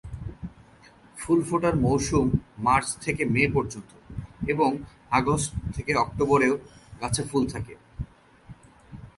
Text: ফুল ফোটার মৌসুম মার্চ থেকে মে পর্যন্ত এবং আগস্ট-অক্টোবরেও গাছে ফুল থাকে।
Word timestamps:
ফুল 1.17 1.39
ফোটার 1.49 1.75
মৌসুম 1.75 2.27
মার্চ 2.57 2.87
থেকে 3.01 3.23
মে 3.25 3.43
পর্যন্ত 3.53 3.91
এবং 4.49 4.69
আগস্ট-অক্টোবরেও 5.11 6.55
গাছে 7.01 7.23
ফুল 7.23 7.43
থাকে। 7.47 7.73